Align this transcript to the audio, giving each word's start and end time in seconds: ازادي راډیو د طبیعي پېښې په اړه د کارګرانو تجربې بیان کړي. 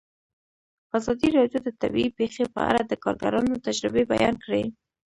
ازادي 0.97 1.27
راډیو 1.37 1.59
د 1.63 1.69
طبیعي 1.81 2.09
پېښې 2.19 2.43
په 2.53 2.59
اړه 2.69 2.81
د 2.85 2.93
کارګرانو 3.03 3.61
تجربې 3.65 4.03
بیان 4.13 4.35
کړي. 4.43 4.63